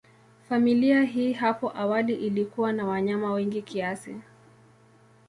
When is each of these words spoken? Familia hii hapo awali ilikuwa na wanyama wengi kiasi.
Familia 0.49 1.03
hii 1.03 1.33
hapo 1.33 1.77
awali 1.77 2.15
ilikuwa 2.15 2.73
na 2.73 2.85
wanyama 2.85 3.33
wengi 3.33 3.61
kiasi. 3.61 4.15